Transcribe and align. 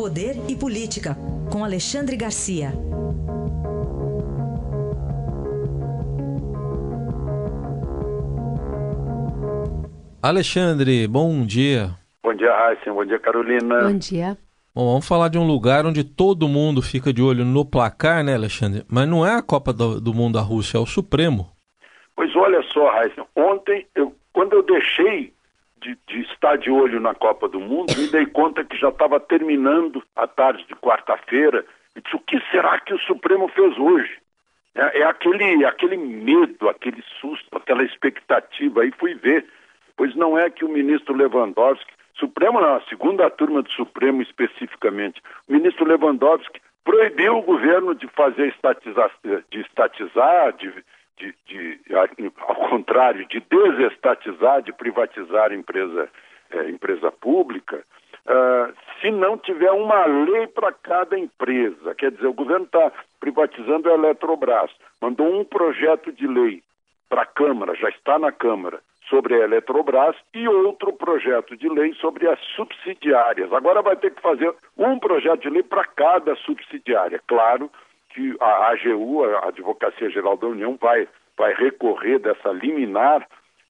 Poder 0.00 0.32
e 0.48 0.56
Política, 0.56 1.14
com 1.52 1.62
Alexandre 1.62 2.16
Garcia. 2.16 2.72
Alexandre, 10.22 11.06
bom 11.06 11.44
dia. 11.44 11.90
Bom 12.24 12.32
dia, 12.32 12.50
Raíssa. 12.50 12.90
Bom 12.90 13.04
dia, 13.04 13.18
Carolina. 13.18 13.82
Bom 13.82 13.98
dia. 13.98 14.38
Bom, 14.74 14.86
vamos 14.86 15.06
falar 15.06 15.28
de 15.28 15.36
um 15.36 15.46
lugar 15.46 15.84
onde 15.84 16.02
todo 16.02 16.48
mundo 16.48 16.80
fica 16.80 17.12
de 17.12 17.20
olho 17.20 17.44
no 17.44 17.62
placar, 17.62 18.24
né, 18.24 18.34
Alexandre? 18.34 18.86
Mas 18.88 19.06
não 19.06 19.26
é 19.26 19.34
a 19.34 19.42
Copa 19.42 19.70
do, 19.70 20.00
do 20.00 20.14
Mundo 20.14 20.38
da 20.38 20.40
Rússia, 20.40 20.78
é 20.78 20.80
o 20.80 20.86
Supremo. 20.86 21.50
Pois 22.16 22.34
olha 22.34 22.62
só, 22.72 22.90
Raíssa. 22.90 23.22
Ontem, 23.36 23.86
eu, 23.94 24.14
quando 24.32 24.54
eu 24.54 24.62
deixei 24.62 25.34
de, 25.80 25.98
de, 26.06 26.20
estar 26.22 26.56
de 26.56 26.70
olho 26.70 27.00
na 27.00 27.14
Copa 27.14 27.48
do 27.48 27.60
Mundo, 27.60 27.94
me 27.96 28.06
dei 28.08 28.26
conta 28.26 28.64
que 28.64 28.76
já 28.76 28.88
estava 28.88 29.18
terminando 29.18 30.02
a 30.14 30.26
tarde 30.26 30.64
de 30.66 30.74
quarta-feira. 30.74 31.64
E 31.96 32.00
disse, 32.00 32.14
o 32.14 32.20
que 32.20 32.40
será 32.50 32.78
que 32.80 32.94
o 32.94 32.98
Supremo 33.00 33.48
fez 33.48 33.76
hoje? 33.78 34.18
É, 34.74 35.00
é, 35.00 35.04
aquele, 35.04 35.64
aquele 35.64 35.96
medo, 35.96 36.68
aquele 36.68 37.02
susto, 37.20 37.56
aquela 37.56 37.82
expectativa. 37.82 38.82
Aí 38.82 38.92
fui 38.98 39.14
ver. 39.14 39.46
Pois 39.96 40.14
não 40.14 40.38
é 40.38 40.48
que 40.48 40.64
o 40.64 40.68
ministro 40.68 41.14
Lewandowski, 41.14 41.92
Supremo 42.14 42.60
não, 42.60 42.76
a 42.76 42.82
segunda 42.82 43.28
turma 43.30 43.62
do 43.62 43.70
Supremo 43.72 44.22
especificamente, 44.22 45.20
o 45.48 45.52
ministro 45.52 45.86
Lewandowski 45.86 46.60
proibiu 46.84 47.38
o 47.38 47.42
governo 47.42 47.94
de 47.94 48.06
fazer 48.08 48.48
estatizar, 48.48 49.10
de 49.22 49.60
estatizar, 49.60 50.52
de, 50.54 50.72
de, 51.16 51.34
de, 51.46 51.80
ao 52.38 52.54
contrário, 52.68 53.26
de 53.26 53.40
desestatizar, 53.40 54.62
de 54.62 54.72
privatizar 54.72 55.50
a 55.50 55.54
empresa, 55.54 56.08
é, 56.50 56.70
empresa 56.70 57.12
pública, 57.12 57.84
uh, 58.26 58.74
se 59.00 59.10
não 59.10 59.36
tiver 59.38 59.70
uma 59.72 60.06
lei 60.06 60.46
para 60.46 60.72
cada 60.72 61.18
empresa. 61.18 61.94
Quer 61.94 62.12
dizer, 62.12 62.26
o 62.26 62.32
governo 62.32 62.64
está 62.64 62.92
privatizando 63.18 63.90
a 63.90 63.94
Eletrobras, 63.94 64.70
mandou 65.00 65.40
um 65.40 65.44
projeto 65.44 66.12
de 66.12 66.26
lei 66.26 66.62
para 67.08 67.22
a 67.22 67.26
Câmara, 67.26 67.74
já 67.74 67.88
está 67.88 68.18
na 68.18 68.32
Câmara, 68.32 68.80
sobre 69.08 69.34
a 69.34 69.44
Eletrobras 69.44 70.16
e 70.32 70.46
outro 70.48 70.92
projeto 70.92 71.56
de 71.56 71.68
lei 71.68 71.92
sobre 71.94 72.28
as 72.28 72.38
subsidiárias. 72.54 73.52
Agora 73.52 73.82
vai 73.82 73.96
ter 73.96 74.14
que 74.14 74.22
fazer 74.22 74.54
um 74.78 74.98
projeto 74.98 75.42
de 75.42 75.50
lei 75.50 75.64
para 75.64 75.84
cada 75.84 76.36
subsidiária. 76.36 77.20
Claro 77.26 77.70
que 78.10 78.36
a 78.40 78.70
AGU, 78.70 79.24
a 79.24 79.48
Advocacia 79.48 80.10
Geral 80.10 80.36
da 80.36 80.46
União, 80.46 80.76
vai, 80.80 81.08
vai 81.36 81.54
recorrer 81.54 82.18
dessa 82.18 82.50
liminar 82.50 83.26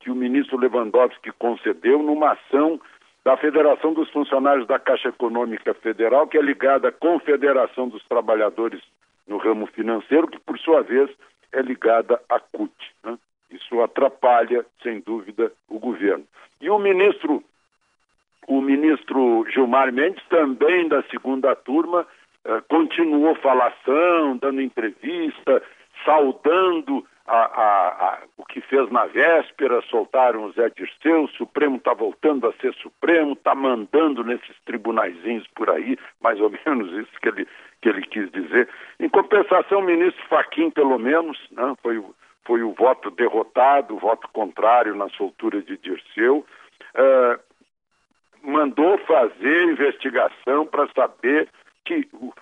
que 0.00 0.10
o 0.10 0.14
ministro 0.14 0.58
Lewandowski 0.58 1.30
concedeu 1.32 2.02
numa 2.02 2.32
ação 2.32 2.80
da 3.24 3.36
Federação 3.36 3.92
dos 3.92 4.10
Funcionários 4.10 4.66
da 4.66 4.78
Caixa 4.78 5.10
Econômica 5.10 5.72
Federal, 5.74 6.26
que 6.26 6.36
é 6.36 6.42
ligada 6.42 6.88
à 6.88 6.92
Confederação 6.92 7.88
dos 7.88 8.04
Trabalhadores 8.08 8.82
no 9.28 9.36
ramo 9.36 9.66
financeiro, 9.66 10.26
que 10.26 10.40
por 10.40 10.58
sua 10.58 10.82
vez 10.82 11.08
é 11.52 11.62
ligada 11.62 12.20
à 12.28 12.40
CUT. 12.40 12.72
Né? 13.04 13.16
Isso 13.50 13.80
atrapalha, 13.80 14.64
sem 14.82 15.00
dúvida, 15.00 15.52
o 15.68 15.78
governo. 15.78 16.24
E 16.60 16.68
o 16.68 16.78
ministro, 16.78 17.44
o 18.48 18.60
ministro 18.60 19.46
Gilmar 19.50 19.92
Mendes, 19.92 20.22
também 20.28 20.88
da 20.88 21.02
segunda 21.04 21.54
turma, 21.54 22.06
continuou 22.68 23.34
falação, 23.36 24.36
dando 24.36 24.60
entrevista, 24.60 25.62
saudando 26.04 27.06
a, 27.26 27.36
a, 27.36 27.88
a, 27.88 28.18
o 28.36 28.44
que 28.44 28.60
fez 28.60 28.90
na 28.90 29.06
véspera, 29.06 29.80
soltaram 29.82 30.44
o 30.44 30.52
Zé 30.52 30.68
Dirceu, 30.70 31.24
o 31.24 31.28
Supremo 31.28 31.76
está 31.76 31.94
voltando 31.94 32.48
a 32.48 32.52
ser 32.54 32.74
Supremo, 32.74 33.32
está 33.34 33.54
mandando 33.54 34.24
nesses 34.24 34.56
tribunaizinhos 34.64 35.46
por 35.54 35.70
aí, 35.70 35.96
mais 36.20 36.40
ou 36.40 36.50
menos 36.66 36.92
isso 36.92 37.20
que 37.20 37.28
ele, 37.28 37.48
que 37.80 37.88
ele 37.88 38.02
quis 38.02 38.30
dizer. 38.32 38.68
Em 38.98 39.08
compensação, 39.08 39.78
o 39.78 39.84
ministro 39.84 40.22
Faquim, 40.28 40.70
pelo 40.70 40.98
menos, 40.98 41.38
né, 41.52 41.74
foi, 41.82 42.02
foi 42.44 42.62
o 42.62 42.72
voto 42.72 43.10
derrotado, 43.10 43.94
o 43.94 44.00
voto 44.00 44.28
contrário 44.32 44.94
na 44.94 45.08
soltura 45.10 45.62
de 45.62 45.76
Dirceu, 45.78 46.44
uh, 46.96 47.40
mandou 48.42 48.98
fazer 48.98 49.64
investigação 49.64 50.66
para 50.66 50.88
saber 50.88 51.48
que 51.84 52.08
o, 52.12 52.32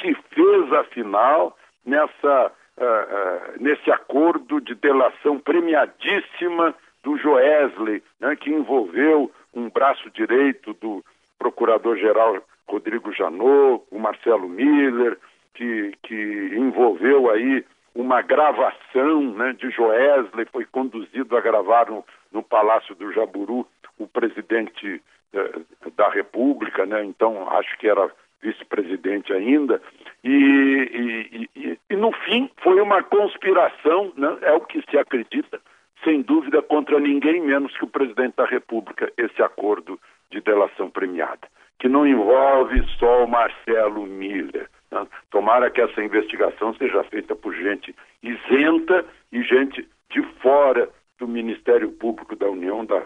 se 0.00 0.14
fez, 0.30 0.72
afinal, 0.72 1.56
nessa, 1.84 2.52
uh, 2.78 2.82
uh, 2.82 3.62
nesse 3.62 3.90
acordo 3.90 4.60
de 4.60 4.74
delação 4.74 5.38
premiadíssima 5.38 6.74
do 7.02 7.16
Joesley, 7.18 8.02
né, 8.20 8.34
que 8.36 8.50
envolveu 8.50 9.30
um 9.54 9.68
braço 9.68 10.10
direito 10.10 10.72
do 10.74 11.04
procurador-geral 11.38 12.42
Rodrigo 12.66 13.12
Janot, 13.12 13.84
o 13.90 13.98
Marcelo 13.98 14.48
Miller, 14.48 15.18
que, 15.54 15.92
que 16.02 16.50
envolveu 16.56 17.30
aí 17.30 17.64
uma 17.94 18.22
gravação 18.22 19.20
né, 19.34 19.52
de 19.52 19.70
Joesley, 19.70 20.46
foi 20.50 20.64
conduzido 20.64 21.36
a 21.36 21.40
gravar 21.40 21.88
no, 21.88 22.04
no 22.32 22.42
Palácio 22.42 22.94
do 22.94 23.12
Jaburu 23.12 23.66
o 23.98 24.08
presidente 24.08 25.00
eh, 25.32 25.60
da 25.94 26.08
República, 26.08 26.84
né, 26.84 27.04
então 27.04 27.48
acho 27.50 27.78
que 27.78 27.86
era 27.86 28.10
vice-presidente 28.44 29.32
ainda, 29.32 29.80
e, 30.22 30.28
e, 30.30 31.50
e, 31.56 31.78
e, 31.90 31.96
no 31.96 32.12
fim 32.12 32.50
foi 32.62 32.80
uma 32.80 33.02
conspiração, 33.02 34.12
né, 34.16 34.36
é 34.42 34.52
o 34.52 34.60
que 34.60 34.82
se 34.90 34.98
acredita, 34.98 35.58
sem 36.04 36.20
dúvida, 36.20 36.60
contra 36.60 37.00
ninguém 37.00 37.40
menos 37.40 37.74
que 37.76 37.84
o 37.84 37.88
presidente 37.88 38.36
da 38.36 38.44
República, 38.44 39.10
esse 39.16 39.42
acordo 39.42 39.98
de 40.30 40.40
delação 40.42 40.90
premiada, 40.90 41.48
que 41.78 41.88
não 41.88 42.06
envolve 42.06 42.84
só 42.98 43.24
o 43.24 43.28
Marcelo 43.28 44.06
Miller. 44.06 44.68
Né? 44.90 45.06
Tomara 45.30 45.70
que 45.70 45.80
essa 45.80 46.02
investigação 46.02 46.74
seja 46.74 47.02
feita 47.04 47.34
por 47.34 47.54
gente 47.54 47.94
isenta 48.22 49.04
e 49.32 49.42
gente 49.42 49.88
de 50.10 50.22
fora 50.40 50.88
do 51.18 51.26
Ministério 51.26 51.90
Público 51.92 52.36
da 52.36 52.48
União, 52.48 52.84
da, 52.84 53.02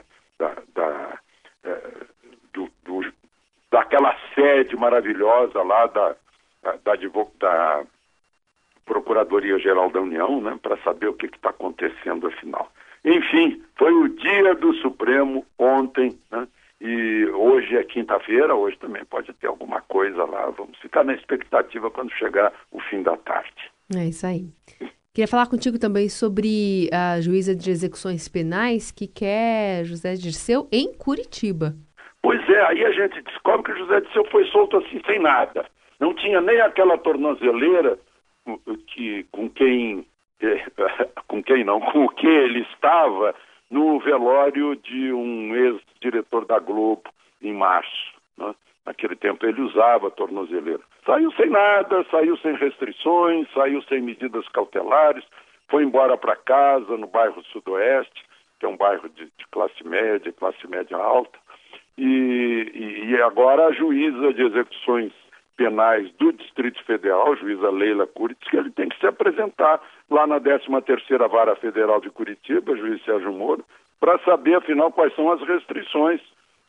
daquela 3.89 4.15
sede 4.35 4.77
maravilhosa 4.77 5.63
lá 5.63 5.87
da, 5.87 6.15
da, 6.63 6.95
da 7.39 7.85
Procuradoria-Geral 8.85 9.91
da 9.91 10.01
União, 10.01 10.41
né, 10.41 10.59
para 10.63 10.77
saber 10.79 11.09
o 11.09 11.15
que 11.15 11.27
está 11.27 11.51
acontecendo 11.51 12.27
afinal. 12.27 12.71
Enfim, 13.05 13.63
foi 13.77 13.93
o 13.93 14.09
dia 14.09 14.55
do 14.55 14.75
Supremo 14.75 15.45
ontem, 15.59 16.19
né, 16.31 16.47
e 16.81 17.27
hoje 17.35 17.77
é 17.77 17.83
quinta-feira, 17.83 18.55
hoje 18.55 18.79
também 18.79 19.05
pode 19.07 19.33
ter 19.33 19.47
alguma 19.47 19.81
coisa 19.81 20.25
lá. 20.25 20.51
Vamos 20.51 20.79
ficar 20.79 21.03
na 21.03 21.15
expectativa 21.15 21.91
quando 21.91 22.13
chegar 22.13 22.53
o 22.71 22.81
fim 22.81 23.03
da 23.03 23.17
tarde. 23.17 23.71
É 23.97 24.05
isso 24.05 24.27
aí. 24.27 24.47
Queria 25.13 25.27
falar 25.27 25.49
contigo 25.49 25.79
também 25.79 26.09
sobre 26.09 26.89
a 26.93 27.21
juíza 27.21 27.57
de 27.57 27.71
execuções 27.71 28.29
penais 28.29 28.93
que 28.93 29.09
quer 29.09 29.85
José 29.85 30.15
Dirceu 30.15 30.69
em 30.71 30.95
Curitiba. 30.95 31.75
Pois 32.23 32.41
é, 32.49 32.67
aí 32.67 32.85
a 32.85 32.93
gente 32.93 33.23
descobre 33.49 33.73
que 33.73 33.79
José 33.79 34.01
Dirceu 34.03 34.25
foi 34.27 34.45
solto 34.47 34.77
assim 34.77 35.01
sem 35.07 35.19
nada. 35.19 35.65
Não 35.99 36.15
tinha 36.15 36.41
nem 36.41 36.61
aquela 36.61 36.99
tornozeleira 36.99 37.99
que, 38.89 39.25
com 39.33 39.49
quem 39.49 40.07
com 41.27 41.43
quem 41.43 41.65
não, 41.65 41.81
com 41.81 42.05
o 42.05 42.09
que 42.11 42.27
ele 42.27 42.61
estava 42.73 43.35
no 43.71 43.99
velório 44.01 44.77
de 44.77 45.13
um 45.13 45.55
ex-diretor 45.55 46.45
da 46.45 46.59
Globo 46.59 47.03
em 47.43 47.53
março. 47.53 48.15
Né? 48.37 48.55
Naquele 48.87 49.17
tempo 49.17 49.45
ele 49.45 49.61
usava 49.63 50.11
tornozeleira. 50.11 50.81
Saiu 51.05 51.33
sem 51.33 51.51
nada, 51.51 52.05
saiu 52.11 52.37
sem 52.39 52.55
restrições, 52.55 53.49
saiu 53.53 53.83
sem 53.83 54.01
medidas 54.01 54.47
cautelares, 54.51 55.25
foi 55.69 55.83
embora 55.83 56.17
para 56.17 56.37
casa 56.37 56.97
no 56.97 57.07
bairro 57.07 57.43
Sudoeste, 57.47 58.25
que 58.61 58.67
é 58.67 58.69
um 58.69 58.77
bairro 58.77 59.09
de, 59.09 59.25
de 59.25 59.47
classe 59.51 59.85
média, 59.85 60.33
classe 60.33 60.67
média 60.67 60.97
alta. 60.97 61.39
E, 61.99 63.09
e, 63.11 63.23
agora 63.23 63.67
a 63.67 63.73
juíza 63.73 64.33
de 64.33 64.43
execuções 64.45 65.13
penais 65.57 66.09
do 66.13 66.33
Distrito 66.33 66.81
Federal, 66.85 67.35
juíza 67.37 67.69
Leila 67.71 68.07
Curitz, 68.07 68.49
que 68.49 68.57
ele 68.57 68.71
tem 68.71 68.89
que 68.89 68.99
se 69.01 69.07
apresentar 69.07 69.83
lá 70.09 70.25
na 70.25 70.41
13ª 70.41 71.29
Vara 71.29 71.57
Federal 71.57 72.01
de 72.01 72.09
Curitiba, 72.09 72.77
juiz 72.77 73.05
Sérgio 73.05 73.33
Moro, 73.33 73.65
para 73.99 74.17
saber, 74.21 74.55
afinal, 74.55 74.93
quais 74.93 75.13
são 75.17 75.33
as 75.33 75.41
restrições. 75.43 76.21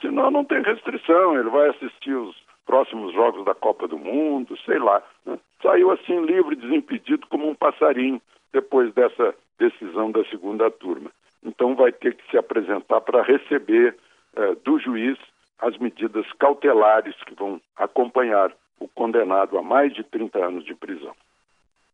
Senão 0.02 0.32
não 0.32 0.44
tem 0.44 0.64
restrição, 0.64 1.40
ele 1.40 1.50
vai 1.50 1.70
assistir 1.70 2.16
os 2.16 2.36
próximos 2.66 3.14
jogos 3.14 3.46
da 3.46 3.54
Copa 3.54 3.88
do 3.88 4.00
Mundo, 4.00 4.58
sei 4.66 4.80
lá. 4.80 5.04
Né? 5.26 5.38
Saiu 5.62 5.92
assim 5.92 6.26
livre, 6.26 6.56
desimpedido, 6.56 7.28
como 7.28 7.48
um 7.48 7.54
passarinho, 7.54 8.20
depois 8.52 8.92
dessa 8.96 9.36
decisão 9.60 10.10
da 10.10 10.24
segunda 10.26 10.72
turma. 10.72 11.12
Então 11.44 11.76
vai 11.76 11.92
ter 11.92 12.16
que 12.16 12.28
se 12.32 12.38
apresentar 12.38 13.02
para 13.02 13.22
receber 13.22 13.96
eh, 14.36 14.56
do 14.64 14.80
juiz 14.80 15.18
as 15.60 15.78
medidas 15.78 16.26
cautelares 16.40 17.16
que 17.26 17.36
vão 17.36 17.60
acompanhar 17.76 18.52
o 18.80 18.88
condenado 18.88 19.58
a 19.58 19.62
mais 19.62 19.94
de 19.94 20.04
30 20.04 20.40
anos 20.40 20.66
de 20.66 20.74
prisão. 20.74 21.14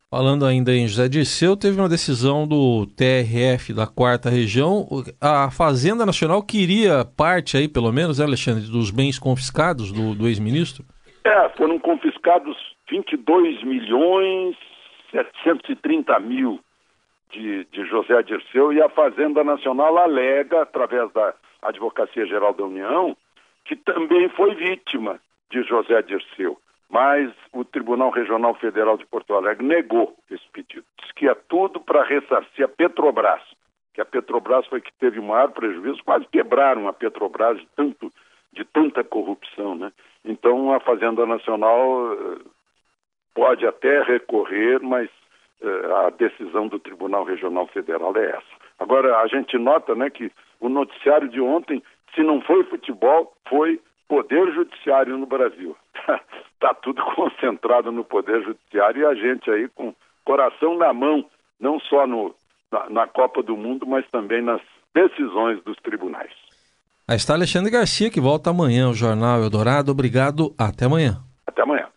Falando 0.10 0.46
ainda 0.46 0.72
em 0.72 0.88
José 0.88 1.10
Dirceu, 1.10 1.58
teve 1.58 1.80
uma 1.80 1.90
decisão 1.90 2.48
do 2.48 2.86
TRF 2.86 3.74
da 3.74 3.88
quarta 3.88 4.30
região. 4.30 4.88
A 5.20 5.50
Fazenda 5.50 6.06
Nacional 6.06 6.44
queria 6.44 7.04
parte 7.04 7.58
aí, 7.58 7.68
pelo 7.68 7.92
menos, 7.92 8.20
né, 8.20 8.26
Alexandre, 8.26 8.70
dos 8.72 8.92
bens 8.92 9.18
confiscados 9.18 9.92
do, 9.92 10.14
do 10.14 10.28
ex-ministro? 10.28 10.86
É, 11.26 11.50
foram 11.58 11.80
confiscados 11.80 12.56
22 12.90 13.64
milhões 13.64 14.56
730 15.12 16.20
mil 16.20 16.60
de, 17.32 17.66
de 17.72 17.86
José 17.86 18.22
Dirceu 18.24 18.72
e 18.72 18.82
a 18.82 18.90
Fazenda 18.90 19.44
Nacional 19.44 19.98
alega, 19.98 20.62
através 20.62 21.12
da 21.14 21.34
Advocacia 21.68 22.26
Geral 22.26 22.54
da 22.54 22.64
União, 22.64 23.16
que 23.66 23.76
também 23.76 24.30
foi 24.30 24.56
vítima 24.56 25.20
de 25.50 25.64
José 25.64 26.02
Dirceu. 26.02 26.58
Mas 26.90 27.32
o 27.52 27.66
Tribunal 27.66 28.12
Regional 28.12 28.54
Federal 28.56 28.98
de 28.98 29.06
Porto 29.06 29.34
Alegre 29.34 29.66
negou 29.66 30.16
esse 30.30 30.48
pedido. 30.54 30.86
Diz 31.02 31.12
que 31.14 31.28
é 31.28 31.34
tudo 31.34 31.80
para 31.80 32.04
ressarcir 32.04 32.64
a 32.64 32.68
Petrobras, 32.68 33.42
que 33.94 34.02
a 34.02 34.06
Petrobras 34.06 34.68
foi 34.68 34.82
que 34.82 34.92
teve 35.00 35.20
o 35.20 35.24
maior 35.24 35.52
prejuízo, 35.52 36.04
quase 36.04 36.26
quebraram 36.28 36.88
a 36.88 36.94
Petrobras 36.94 37.58
de, 37.58 37.68
tanto, 37.76 38.12
de 38.54 38.64
tanta 38.66 39.04
corrupção. 39.04 39.76
Né? 39.76 39.92
Então 40.24 40.74
a 40.74 40.80
Fazenda 40.80 41.26
Nacional 41.26 42.14
eh, 42.14 42.38
pode 43.34 43.66
até 43.66 44.04
recorrer, 44.04 44.80
mas 44.82 45.10
eh, 45.62 46.06
a 46.06 46.10
decisão 46.12 46.68
do 46.68 46.78
Tribunal 46.78 47.24
Regional 47.24 47.68
Federal 47.68 48.16
é 48.18 48.30
essa. 48.30 48.65
Agora, 48.80 49.18
a 49.20 49.28
gente 49.28 49.58
nota 49.58 49.96
né, 49.96 50.10
que 50.10 50.32
o 50.60 50.70
noticiário 50.70 51.30
de 51.30 51.40
ontem, 51.40 51.82
se 52.14 52.22
não 52.22 52.42
foi 52.42 52.64
futebol, 52.66 53.34
foi 53.48 53.80
poder 54.08 54.54
judiciário 54.54 55.18
no 55.18 55.26
Brasil. 55.26 55.76
Está 56.54 56.74
tudo 56.82 57.02
concentrado 57.16 57.92
no 57.92 58.04
poder 58.04 58.44
judiciário 58.44 59.02
e 59.02 59.06
a 59.06 59.16
gente 59.16 59.50
aí 59.50 59.68
com 59.70 59.94
coração 60.24 60.78
na 60.78 60.94
mão, 60.94 61.26
não 61.60 61.80
só 61.80 62.06
no, 62.06 62.36
na, 62.72 62.90
na 62.90 63.08
Copa 63.08 63.42
do 63.42 63.56
Mundo, 63.56 63.86
mas 63.86 64.06
também 64.10 64.42
nas 64.42 64.62
decisões 64.94 65.64
dos 65.64 65.78
tribunais. 65.78 66.32
Aí 67.08 67.18
está 67.18 67.34
Alexandre 67.34 67.70
Garcia, 67.72 68.10
que 68.10 68.20
volta 68.20 68.50
amanhã 68.50 68.88
ao 68.88 68.94
Jornal 68.94 69.42
Eldorado. 69.44 69.92
Obrigado, 69.92 70.56
até 70.58 70.86
amanhã. 70.86 71.22
Até 71.46 71.62
amanhã. 71.62 71.88